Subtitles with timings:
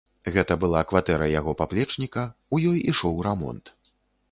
[0.35, 2.25] Гэта была кватэра яго паплечніка,
[2.57, 3.75] у ёй ішоў рамонт.